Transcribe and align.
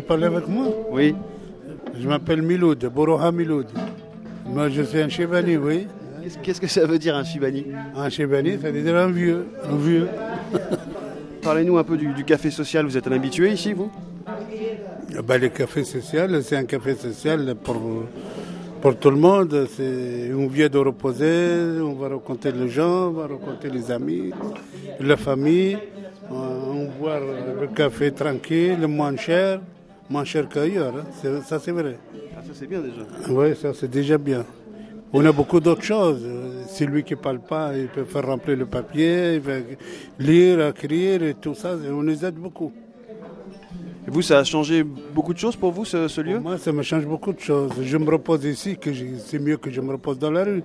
parler 0.00 0.26
avec 0.26 0.48
moi 0.48 0.66
Oui. 0.90 1.14
Je 1.98 2.06
m'appelle 2.08 2.42
Miloud, 2.42 2.84
Boroha 2.94 3.32
Miloud. 3.32 3.66
Moi, 4.46 4.68
je 4.68 4.82
suis 4.82 5.00
un 5.00 5.08
Chibani, 5.08 5.56
oui. 5.56 5.86
Qu'est-ce 6.42 6.60
que 6.60 6.66
ça 6.66 6.86
veut 6.86 6.98
dire 6.98 7.16
un 7.16 7.24
Chibani 7.24 7.66
Un 7.96 8.08
Chibani, 8.10 8.58
ça 8.60 8.70
veut 8.70 8.82
dire 8.82 8.96
un 8.96 9.10
vieux. 9.10 9.46
Un 9.70 9.76
vieux. 9.76 10.08
Parlez-nous 11.42 11.78
un 11.78 11.84
peu 11.84 11.96
du, 11.96 12.12
du 12.12 12.24
café 12.24 12.50
social. 12.50 12.84
Vous 12.84 12.96
êtes 12.96 13.06
un 13.06 13.12
habitué 13.12 13.52
ici, 13.52 13.72
vous? 13.72 13.90
Ben, 15.24 15.40
le 15.40 15.48
café 15.48 15.84
social, 15.84 16.42
c'est 16.42 16.56
un 16.56 16.64
café 16.64 16.94
social 16.94 17.54
pour, 17.54 17.76
pour 18.80 18.96
tout 18.96 19.10
le 19.10 19.16
monde. 19.16 19.66
C'est, 19.76 20.32
on 20.34 20.46
vient 20.46 20.68
de 20.68 20.78
reposer, 20.78 21.80
on 21.82 21.94
va 21.94 22.08
rencontrer 22.08 22.52
les 22.52 22.68
gens, 22.68 23.08
on 23.08 23.12
va 23.12 23.26
rencontrer 23.26 23.70
les 23.70 23.90
amis, 23.90 24.30
la 25.00 25.16
famille. 25.16 25.78
On 26.30 26.86
boit 26.98 27.20
le 27.60 27.68
café 27.68 28.10
tranquille, 28.10 28.84
moins 28.88 29.16
cher, 29.16 29.60
moins 30.10 30.24
cher 30.24 30.48
qu'ailleurs. 30.48 30.94
hein. 30.96 31.40
Ça, 31.46 31.58
c'est 31.60 31.70
vrai. 31.70 31.98
Ah, 32.36 32.40
Ça 32.44 32.50
c'est 32.52 32.66
bien 32.66 32.80
déjà. 32.80 33.02
Oui, 33.30 33.54
ça, 33.54 33.72
c'est 33.74 33.90
déjà 33.90 34.18
bien. 34.18 34.44
On 35.12 35.24
a 35.24 35.30
beaucoup 35.32 35.60
d'autres 35.60 35.84
choses. 35.84 36.22
Euh, 36.24 36.64
Celui 36.68 37.04
qui 37.04 37.14
ne 37.14 37.18
parle 37.20 37.38
pas, 37.38 37.70
il 37.76 37.86
peut 37.86 38.02
faire 38.04 38.26
remplir 38.26 38.56
le 38.56 38.66
papier, 38.66 39.34
il 39.36 39.40
peut 39.40 39.62
lire, 40.18 40.66
écrire 40.68 41.22
et 41.22 41.34
tout 41.34 41.54
ça. 41.54 41.76
On 41.90 42.02
les 42.02 42.24
aide 42.24 42.34
beaucoup. 42.34 42.72
Et 44.06 44.10
vous, 44.10 44.22
ça 44.22 44.38
a 44.38 44.44
changé 44.44 44.84
beaucoup 44.84 45.34
de 45.34 45.38
choses 45.38 45.56
pour 45.56 45.72
vous, 45.72 45.84
ce, 45.84 46.06
ce 46.08 46.20
lieu 46.20 46.34
Pour 46.34 46.42
moi, 46.50 46.58
ça 46.58 46.72
me 46.72 46.82
change 46.82 47.04
beaucoup 47.06 47.32
de 47.32 47.40
choses. 47.40 47.72
Je 47.82 47.96
me 47.96 48.08
repose 48.10 48.44
ici, 48.44 48.76
que 48.76 48.90
c'est 49.18 49.38
mieux 49.40 49.56
que 49.56 49.70
je 49.70 49.80
me 49.80 49.92
repose 49.92 50.18
dans 50.18 50.30
la 50.30 50.44
rue. 50.44 50.62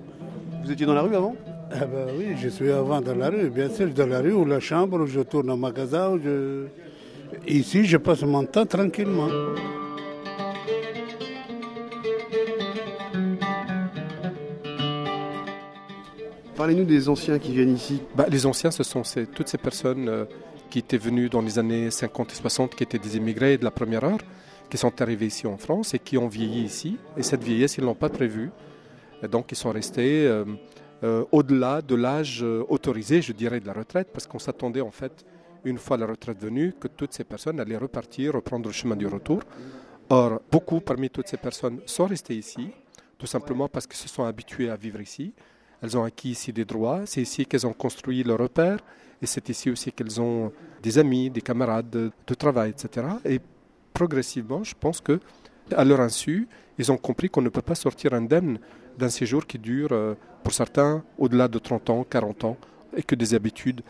Vous 0.64 0.70
étiez 0.70 0.86
dans 0.86 0.94
la 0.94 1.02
rue 1.02 1.16
avant 1.16 1.34
Ah 1.72 1.84
ben 1.86 2.06
oui, 2.16 2.36
je 2.40 2.48
suis 2.48 2.70
avant 2.70 3.00
dans 3.00 3.14
la 3.16 3.30
rue, 3.30 3.50
bien 3.50 3.68
sûr, 3.68 3.88
dans 3.90 4.06
la 4.06 4.20
rue 4.20 4.32
ou 4.32 4.44
la 4.44 4.60
chambre, 4.60 5.00
où 5.00 5.06
je 5.06 5.20
tourne 5.20 5.50
au 5.50 5.56
magasin. 5.56 6.10
Où 6.12 6.20
je... 6.22 6.66
Ici, 7.48 7.84
je 7.84 7.96
passe 7.96 8.22
mon 8.22 8.44
temps 8.44 8.66
tranquillement. 8.66 9.28
Parlez-nous 16.56 16.84
des 16.84 17.08
anciens 17.08 17.38
qui 17.38 17.52
viennent 17.52 17.74
ici. 17.74 18.02
Bah, 18.14 18.26
les 18.30 18.46
anciens, 18.46 18.70
ce 18.70 18.82
sont 18.82 19.04
ces- 19.04 19.26
toutes 19.26 19.48
ces 19.48 19.58
personnes 19.58 20.08
euh, 20.08 20.24
qui 20.72 20.78
étaient 20.78 20.96
venues 20.96 21.28
dans 21.28 21.42
les 21.42 21.58
années 21.58 21.90
50 21.90 22.32
et 22.32 22.34
60, 22.34 22.74
qui 22.74 22.82
étaient 22.82 22.98
des 22.98 23.18
immigrés 23.18 23.58
de 23.58 23.64
la 23.64 23.70
première 23.70 24.04
heure, 24.04 24.20
qui 24.70 24.78
sont 24.78 25.02
arrivés 25.02 25.26
ici 25.26 25.46
en 25.46 25.58
France 25.58 25.92
et 25.92 25.98
qui 25.98 26.16
ont 26.16 26.28
vieilli 26.28 26.62
ici. 26.62 26.96
Et 27.18 27.22
cette 27.22 27.44
vieillesse, 27.44 27.76
ils 27.76 27.82
ne 27.82 27.88
l'ont 27.88 27.94
pas 27.94 28.08
prévue. 28.08 28.50
Et 29.22 29.28
donc, 29.28 29.52
ils 29.52 29.54
sont 29.54 29.70
restés 29.70 30.26
euh, 30.26 30.46
euh, 31.04 31.26
au-delà 31.30 31.82
de 31.82 31.94
l'âge 31.94 32.42
euh, 32.42 32.64
autorisé, 32.70 33.20
je 33.20 33.34
dirais, 33.34 33.60
de 33.60 33.66
la 33.66 33.74
retraite, 33.74 34.08
parce 34.14 34.26
qu'on 34.26 34.38
s'attendait 34.38 34.80
en 34.80 34.90
fait, 34.90 35.26
une 35.66 35.76
fois 35.76 35.98
la 35.98 36.06
retraite 36.06 36.40
venue, 36.40 36.72
que 36.80 36.88
toutes 36.88 37.12
ces 37.12 37.24
personnes 37.24 37.60
allaient 37.60 37.76
repartir, 37.76 38.32
reprendre 38.32 38.66
le 38.66 38.72
chemin 38.72 38.96
du 38.96 39.06
retour. 39.06 39.42
Or, 40.08 40.40
beaucoup 40.50 40.80
parmi 40.80 41.10
toutes 41.10 41.28
ces 41.28 41.36
personnes 41.36 41.80
sont 41.84 42.06
restées 42.06 42.36
ici, 42.36 42.70
tout 43.18 43.26
simplement 43.26 43.68
parce 43.68 43.86
qu'elles 43.86 43.98
se 43.98 44.08
sont 44.08 44.24
habituées 44.24 44.70
à 44.70 44.76
vivre 44.76 45.02
ici. 45.02 45.34
Elles 45.82 45.98
ont 45.98 46.04
acquis 46.04 46.30
ici 46.30 46.52
des 46.52 46.64
droits, 46.64 47.02
c'est 47.06 47.22
ici 47.22 47.44
qu'elles 47.44 47.66
ont 47.66 47.72
construit 47.72 48.22
leur 48.22 48.38
repère, 48.38 48.78
et 49.20 49.26
c'est 49.26 49.48
ici 49.48 49.70
aussi 49.70 49.92
qu'elles 49.92 50.20
ont 50.20 50.52
des 50.82 50.98
amis, 50.98 51.30
des 51.30 51.40
camarades 51.40 51.90
de, 51.90 52.34
travail, 52.34 52.70
etc. 52.70 53.06
Et 53.24 53.40
progressivement, 53.92 54.64
je 54.64 54.74
pense 54.78 55.00
que, 55.00 55.20
à 55.74 55.84
leur 55.84 56.00
insu, 56.00 56.48
ils 56.78 56.90
ont 56.90 56.96
compris 56.96 57.28
qu'on 57.28 57.42
ne 57.42 57.48
peut 57.48 57.62
pas 57.62 57.74
sortir 57.74 58.14
indemne 58.14 58.58
d'un 58.98 59.08
séjour 59.08 59.46
qui 59.46 59.58
dure, 59.58 59.90
euh, 59.92 60.14
pour 60.42 60.52
certains, 60.52 61.02
au-delà 61.18 61.48
de 61.48 61.58
30 61.58 61.90
ans, 61.90 62.04
40 62.08 62.44
ans, 62.44 62.56
et 62.96 63.02
que 63.02 63.14
des 63.14 63.34
habitudes 63.34 63.82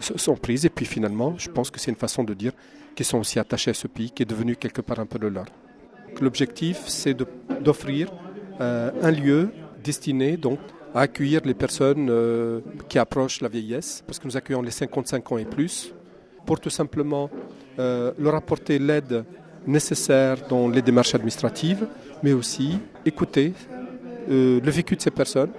sont 0.00 0.36
prises. 0.36 0.64
Et 0.66 0.70
puis 0.70 0.84
finalement, 0.84 1.36
je 1.38 1.48
pense 1.48 1.70
que 1.70 1.80
c'est 1.80 1.90
une 1.90 1.96
façon 1.96 2.24
de 2.24 2.34
dire 2.34 2.52
qu'ils 2.94 3.06
sont 3.06 3.18
aussi 3.18 3.38
attachés 3.38 3.70
à 3.70 3.74
ce 3.74 3.86
pays 3.86 4.10
qui 4.10 4.22
est 4.22 4.26
devenu 4.26 4.56
quelque 4.56 4.80
part 4.80 4.98
un 5.00 5.06
peu 5.06 5.18
le 5.18 5.28
leur. 5.28 5.46
L'objectif, 6.20 6.82
c'est 6.86 7.16
d'offrir 7.60 8.12
euh, 8.60 8.90
un 9.02 9.10
lieu 9.10 9.50
destiné 9.84 10.36
donc 10.36 10.58
à 10.96 11.00
accueillir 11.00 11.42
les 11.44 11.52
personnes 11.52 12.08
euh, 12.08 12.60
qui 12.88 12.98
approchent 12.98 13.42
la 13.42 13.48
vieillesse, 13.48 14.02
parce 14.06 14.18
que 14.18 14.26
nous 14.26 14.34
accueillons 14.34 14.62
les 14.62 14.70
55 14.70 15.30
ans 15.30 15.36
et 15.36 15.44
plus, 15.44 15.92
pour 16.46 16.58
tout 16.58 16.70
simplement 16.70 17.28
euh, 17.78 18.12
leur 18.18 18.34
apporter 18.34 18.78
l'aide 18.78 19.24
nécessaire 19.66 20.38
dans 20.48 20.68
les 20.68 20.80
démarches 20.80 21.14
administratives, 21.14 21.86
mais 22.22 22.32
aussi 22.32 22.78
écouter 23.04 23.52
euh, 24.30 24.58
le 24.58 24.70
vécu 24.70 24.96
de 24.96 25.02
ces 25.02 25.10
personnes 25.10 25.50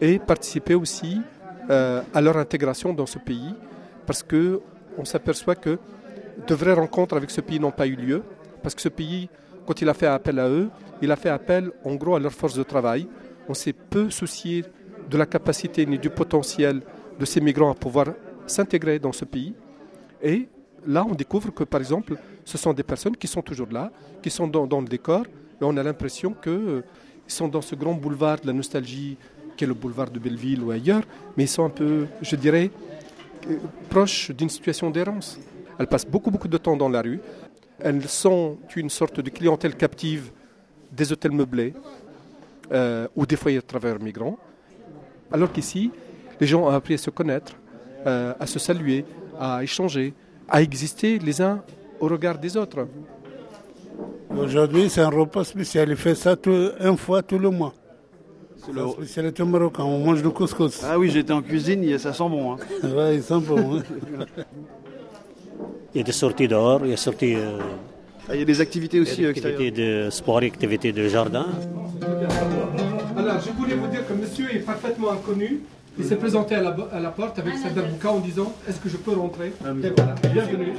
et 0.00 0.18
participer 0.18 0.74
aussi 0.74 1.20
à 1.68 2.20
leur 2.20 2.36
intégration 2.36 2.92
dans 2.94 3.06
ce 3.06 3.18
pays, 3.18 3.52
parce 4.06 4.22
que 4.22 4.60
on 4.96 5.04
s'aperçoit 5.04 5.56
que 5.56 5.78
de 6.46 6.54
vraies 6.54 6.74
rencontres 6.74 7.16
avec 7.16 7.28
ce 7.28 7.40
pays 7.40 7.58
n'ont 7.58 7.72
pas 7.72 7.88
eu 7.88 7.96
lieu, 7.96 8.22
parce 8.62 8.74
que 8.74 8.80
ce 8.80 8.88
pays, 8.88 9.28
quand 9.66 9.82
il 9.82 9.88
a 9.88 9.94
fait 9.94 10.06
appel 10.06 10.38
à 10.38 10.48
eux, 10.48 10.68
il 11.02 11.10
a 11.10 11.16
fait 11.16 11.28
appel 11.28 11.72
en 11.84 11.96
gros 11.96 12.14
à 12.14 12.20
leur 12.20 12.32
force 12.32 12.54
de 12.54 12.62
travail. 12.62 13.08
On 13.48 13.54
s'est 13.54 13.72
peu 13.72 14.10
soucié 14.10 14.64
de 15.08 15.16
la 15.16 15.26
capacité 15.26 15.86
ni 15.86 15.98
du 15.98 16.10
potentiel 16.10 16.82
de 17.18 17.24
ces 17.24 17.40
migrants 17.40 17.70
à 17.70 17.74
pouvoir 17.74 18.06
s'intégrer 18.46 18.98
dans 18.98 19.12
ce 19.12 19.24
pays. 19.24 19.54
Et 20.22 20.48
là, 20.86 21.04
on 21.08 21.14
découvre 21.14 21.50
que, 21.52 21.64
par 21.64 21.80
exemple, 21.80 22.16
ce 22.44 22.58
sont 22.58 22.72
des 22.72 22.82
personnes 22.82 23.16
qui 23.16 23.26
sont 23.26 23.42
toujours 23.42 23.68
là, 23.70 23.90
qui 24.22 24.30
sont 24.30 24.46
dans, 24.46 24.80
le 24.80 24.86
décor, 24.86 25.24
et 25.60 25.64
on 25.64 25.76
a 25.76 25.82
l'impression 25.82 26.34
qu'ils 26.34 26.82
sont 27.26 27.48
dans 27.48 27.62
ce 27.62 27.74
grand 27.74 27.94
boulevard 27.94 28.40
de 28.40 28.46
la 28.46 28.52
nostalgie, 28.52 29.16
qui 29.56 29.64
est 29.64 29.66
le 29.66 29.74
boulevard 29.74 30.10
de 30.10 30.18
Belleville 30.18 30.62
ou 30.62 30.70
ailleurs, 30.70 31.02
mais 31.36 31.44
ils 31.44 31.48
sont 31.48 31.64
un 31.64 31.70
peu, 31.70 32.06
je 32.20 32.36
dirais, 32.36 32.70
euh, 33.48 33.56
proches 33.88 34.30
d'une 34.30 34.50
situation 34.50 34.90
d'errance. 34.90 35.38
Elles 35.78 35.86
passent 35.86 36.06
beaucoup, 36.06 36.30
beaucoup 36.30 36.48
de 36.48 36.58
temps 36.58 36.76
dans 36.76 36.88
la 36.88 37.00
rue. 37.00 37.20
Elles 37.78 38.06
sont 38.08 38.58
une 38.74 38.90
sorte 38.90 39.20
de 39.20 39.30
clientèle 39.30 39.74
captive 39.74 40.30
des 40.92 41.10
hôtels 41.12 41.32
meublés 41.32 41.74
euh, 42.72 43.06
ou 43.16 43.26
des 43.26 43.36
foyers 43.36 43.58
de 43.58 43.64
travailleurs 43.64 44.00
migrants. 44.00 44.38
Alors 45.32 45.50
qu'ici, 45.52 45.90
les 46.40 46.46
gens 46.46 46.62
ont 46.64 46.68
appris 46.68 46.94
à 46.94 46.98
se 46.98 47.10
connaître, 47.10 47.52
euh, 48.06 48.32
à 48.38 48.46
se 48.46 48.58
saluer, 48.58 49.04
à 49.38 49.62
échanger, 49.62 50.14
à 50.48 50.62
exister 50.62 51.18
les 51.18 51.40
uns 51.42 51.62
au 52.00 52.06
regard 52.08 52.38
des 52.38 52.56
autres. 52.56 52.86
Aujourd'hui, 54.36 54.88
c'est 54.90 55.00
un 55.00 55.08
repas 55.10 55.44
spécial. 55.44 55.88
Il 55.88 55.96
fait 55.96 56.14
ça 56.14 56.36
tout- 56.36 56.70
une 56.80 56.96
fois 56.96 57.22
tout 57.22 57.38
le 57.38 57.50
mois. 57.50 57.72
C'est 58.56 58.66
C'est 58.66 58.72
le- 58.72 58.82
la 58.84 58.90
spécialité 58.92 59.44
marocaine. 59.44 59.84
On 59.84 60.04
mange 60.04 60.22
du 60.22 60.28
couscous. 60.30 60.82
Ah 60.84 60.98
oui, 60.98 61.10
j'étais 61.10 61.32
en 61.32 61.42
cuisine, 61.42 61.82
il 61.84 61.90
y 61.90 61.94
a- 61.94 61.98
ça 61.98 62.12
sent 62.12 62.28
bon. 62.28 62.52
hein. 62.52 62.56
Ouais, 62.96 63.16
ils 63.16 63.22
sont 63.22 63.38
bons. 63.40 63.78
hein. 63.78 63.82
Il 65.94 65.98
y 65.98 66.00
a 66.00 66.04
des 66.04 66.12
sorties 66.12 66.48
dehors, 66.48 66.80
il 66.84 66.90
y 66.90 66.92
a 66.92 66.96
sorties, 66.96 67.34
euh, 67.36 67.58
Ah, 68.28 68.34
il 68.34 68.40
y 68.40 68.42
a 68.42 68.44
des 68.44 68.60
activités 68.60 68.96
il 68.98 69.00
y 69.00 69.02
aussi 69.04 69.24
a 69.24 69.28
euh, 69.28 69.32
des 69.32 69.38
extérieures. 69.38 69.60
activités 69.60 70.04
de 70.04 70.10
sport 70.10 70.38
activités 70.38 70.92
de 70.92 71.08
jardin. 71.08 71.46
Alors, 73.36 73.48
je 73.48 73.52
voulais 73.52 73.74
vous 73.74 73.86
dire 73.88 74.08
que 74.08 74.14
monsieur 74.14 74.50
est 74.54 74.60
parfaitement 74.60 75.10
inconnu. 75.12 75.60
Il 75.98 76.06
s'est 76.06 76.16
présenté 76.16 76.54
à 76.54 76.62
la, 76.62 76.74
à 76.90 77.00
la 77.00 77.10
porte 77.10 77.38
avec 77.38 77.54
sa 77.58 77.68
darbouka 77.68 78.10
en 78.10 78.20
disant 78.20 78.50
Est-ce 78.66 78.80
que 78.80 78.88
je 78.88 78.96
peux 78.96 79.12
rentrer 79.12 79.48
Et 79.48 79.90
voilà, 79.94 80.14
bienvenue. 80.32 80.72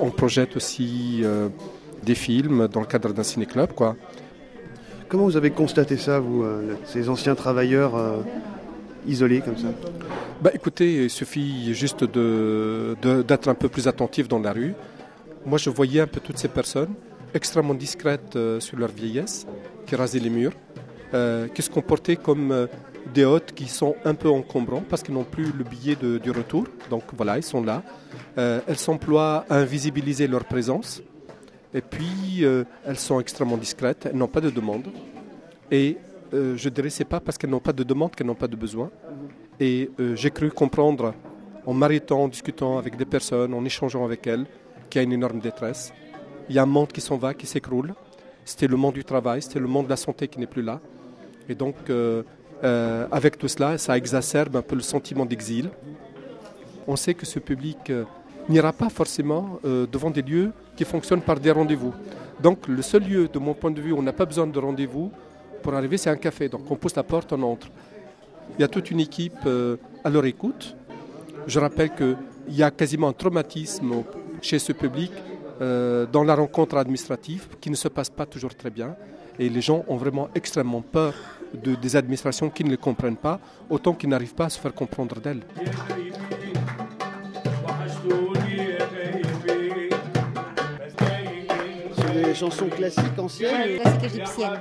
On 0.00 0.10
projette 0.10 0.56
aussi 0.56 1.20
euh, 1.22 1.48
des 2.04 2.14
films 2.14 2.68
dans 2.68 2.80
le 2.80 2.86
cadre 2.86 3.12
d'un 3.12 3.22
ciné-club, 3.22 3.72
quoi. 3.72 3.96
Comment 5.08 5.24
vous 5.24 5.36
avez 5.36 5.50
constaté 5.50 5.96
ça, 5.96 6.18
vous, 6.18 6.42
euh, 6.42 6.74
ces 6.84 7.08
anciens 7.08 7.34
travailleurs 7.34 7.94
euh, 7.96 8.18
isolés 9.06 9.40
comme 9.40 9.56
ça? 9.56 9.68
Bah, 10.42 10.50
écoutez, 10.54 11.04
il 11.04 11.10
suffit 11.10 11.72
juste 11.74 12.04
de- 12.04 12.96
de- 13.02 13.22
d'être 13.22 13.48
un 13.48 13.54
peu 13.54 13.68
plus 13.68 13.86
attentif 13.88 14.28
dans 14.28 14.38
la 14.40 14.52
rue. 14.52 14.74
Moi, 15.46 15.58
je 15.58 15.70
voyais 15.70 16.00
un 16.00 16.06
peu 16.06 16.20
toutes 16.20 16.38
ces 16.38 16.48
personnes 16.48 16.94
extrêmement 17.34 17.74
discrètes 17.74 18.34
euh, 18.36 18.60
sur 18.60 18.78
leur 18.78 18.90
vieillesse, 18.90 19.46
qui 19.86 19.94
rasaient 19.96 20.20
les 20.20 20.30
murs, 20.30 20.52
euh, 21.12 21.48
qui 21.48 21.62
se 21.62 21.70
comportaient 21.70 22.16
comme 22.16 22.50
euh, 22.50 22.66
des 23.12 23.24
hôtes 23.24 23.52
qui 23.54 23.68
sont 23.68 23.94
un 24.04 24.14
peu 24.14 24.28
encombrants 24.30 24.82
parce 24.88 25.02
qu'ils 25.02 25.14
n'ont 25.14 25.24
plus 25.36 25.44
le 25.56 25.64
billet 25.64 25.96
de- 26.00 26.18
du 26.18 26.30
retour. 26.30 26.64
Donc 26.90 27.02
voilà, 27.16 27.36
ils 27.36 27.42
sont 27.42 27.62
là. 27.62 27.82
Elles 28.36 28.78
s'emploient 28.78 29.44
à 29.50 29.56
invisibiliser 29.58 30.26
leur 30.26 30.44
présence. 30.44 31.02
Et 31.74 31.80
puis, 31.80 32.44
euh, 32.44 32.62
elles 32.86 32.98
sont 32.98 33.18
extrêmement 33.18 33.56
discrètes, 33.56 34.06
elles 34.06 34.16
n'ont 34.16 34.28
pas 34.28 34.40
de 34.40 34.50
demande. 34.50 34.86
Et 35.72 35.98
euh, 36.32 36.56
je 36.56 36.68
dirais, 36.68 36.88
c'est 36.88 37.04
pas 37.04 37.18
parce 37.18 37.36
qu'elles 37.36 37.50
n'ont 37.50 37.58
pas 37.58 37.72
de 37.72 37.82
demande 37.82 38.14
qu'elles 38.14 38.28
n'ont 38.28 38.36
pas 38.36 38.46
de 38.46 38.54
besoin. 38.54 38.90
Et 39.58 39.90
euh, 39.98 40.14
j'ai 40.14 40.30
cru 40.30 40.50
comprendre, 40.50 41.14
en 41.66 41.74
m'arrêtant, 41.74 42.22
en 42.22 42.28
discutant 42.28 42.78
avec 42.78 42.96
des 42.96 43.04
personnes, 43.04 43.52
en 43.54 43.64
échangeant 43.64 44.04
avec 44.04 44.24
elles, 44.28 44.46
qu'il 44.88 45.00
y 45.00 45.02
a 45.02 45.02
une 45.02 45.12
énorme 45.12 45.40
détresse. 45.40 45.92
Il 46.48 46.54
y 46.54 46.60
a 46.60 46.62
un 46.62 46.66
monde 46.66 46.92
qui 46.92 47.00
s'en 47.00 47.16
va, 47.16 47.34
qui 47.34 47.46
s'écroule. 47.46 47.92
C'était 48.44 48.68
le 48.68 48.76
monde 48.76 48.94
du 48.94 49.04
travail, 49.04 49.42
c'était 49.42 49.58
le 49.58 49.66
monde 49.66 49.86
de 49.86 49.90
la 49.90 49.96
santé 49.96 50.28
qui 50.28 50.38
n'est 50.38 50.46
plus 50.46 50.62
là. 50.62 50.80
Et 51.48 51.54
donc, 51.54 51.76
avec 53.10 53.38
tout 53.38 53.48
cela, 53.48 53.78
ça 53.78 53.96
exacerbe 53.96 54.56
un 54.56 54.62
peu 54.62 54.76
le 54.76 54.82
sentiment 54.82 55.24
d'exil. 55.24 55.70
on 56.86 56.96
sait 56.96 57.14
que 57.14 57.24
ce 57.24 57.38
public 57.38 57.90
n'ira 58.48 58.72
pas 58.72 58.88
forcément 58.88 59.58
euh, 59.64 59.86
devant 59.90 60.10
des 60.10 60.22
lieux 60.22 60.52
qui 60.76 60.84
fonctionnent 60.84 61.22
par 61.22 61.40
des 61.40 61.50
rendez-vous. 61.50 61.92
Donc 62.42 62.68
le 62.68 62.82
seul 62.82 63.04
lieu, 63.04 63.28
de 63.28 63.38
mon 63.38 63.54
point 63.54 63.70
de 63.70 63.80
vue, 63.80 63.92
où 63.92 63.98
on 63.98 64.02
n'a 64.02 64.12
pas 64.12 64.26
besoin 64.26 64.46
de 64.46 64.58
rendez-vous 64.58 65.10
pour 65.62 65.74
arriver, 65.74 65.96
c'est 65.96 66.10
un 66.10 66.16
café. 66.16 66.48
Donc 66.48 66.70
on 66.70 66.76
pousse 66.76 66.96
la 66.96 67.02
porte, 67.02 67.32
on 67.32 67.42
entre. 67.42 67.68
Il 68.58 68.60
y 68.60 68.64
a 68.64 68.68
toute 68.68 68.90
une 68.90 69.00
équipe 69.00 69.46
euh, 69.46 69.76
à 70.04 70.10
leur 70.10 70.24
écoute. 70.26 70.76
Je 71.46 71.58
rappelle 71.58 71.94
qu'il 71.94 72.16
y 72.48 72.62
a 72.62 72.70
quasiment 72.70 73.08
un 73.08 73.12
traumatisme 73.12 74.02
chez 74.42 74.58
ce 74.58 74.72
public 74.72 75.12
euh, 75.60 76.06
dans 76.10 76.24
la 76.24 76.34
rencontre 76.34 76.76
administrative 76.76 77.48
qui 77.60 77.70
ne 77.70 77.76
se 77.76 77.88
passe 77.88 78.10
pas 78.10 78.26
toujours 78.26 78.54
très 78.54 78.70
bien. 78.70 78.96
Et 79.38 79.48
les 79.48 79.60
gens 79.60 79.84
ont 79.88 79.96
vraiment 79.96 80.28
extrêmement 80.34 80.82
peur 80.82 81.14
de, 81.54 81.74
des 81.74 81.96
administrations 81.96 82.50
qui 82.50 82.64
ne 82.64 82.70
les 82.70 82.76
comprennent 82.76 83.16
pas, 83.16 83.40
autant 83.70 83.94
qu'ils 83.94 84.08
n'arrivent 84.08 84.34
pas 84.34 84.46
à 84.46 84.50
se 84.50 84.58
faire 84.58 84.74
comprendre 84.74 85.20
d'elles. 85.20 85.42
chansons 92.34 92.68
classiques 92.68 93.18
anciennes. 93.18 93.78
Classique 93.80 94.04
égyptienne. 94.04 94.60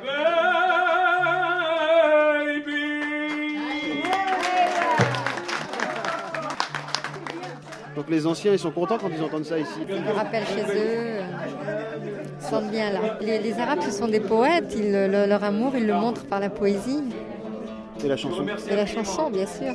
Donc 7.95 8.09
les 8.09 8.25
anciens, 8.25 8.51
ils 8.53 8.59
sont 8.59 8.71
contents 8.71 8.97
quand 8.97 9.09
ils 9.15 9.23
entendent 9.23 9.45
ça 9.45 9.57
ici. 9.57 9.79
Ils 9.87 10.11
rappellent 10.11 10.47
chez 10.47 10.63
eux, 10.63 11.19
euh, 11.19 11.21
ils 12.41 12.45
sont 12.45 12.61
bien 12.63 12.91
là. 12.91 13.17
Les, 13.21 13.53
Arabes, 13.59 13.81
ce 13.81 13.91
sont 13.91 14.07
des 14.07 14.19
poètes, 14.19 14.73
ils, 14.75 14.91
leur 14.91 15.43
amour, 15.43 15.73
ils 15.75 15.85
le 15.85 15.93
montrent 15.93 16.25
par 16.25 16.39
la 16.39 16.49
poésie. 16.49 17.03
C'est 17.97 18.07
la 18.07 18.17
chanson. 18.17 18.45
C'est 18.57 18.75
la 18.75 18.85
chanson, 18.85 19.29
bien 19.29 19.45
sûr. 19.45 19.73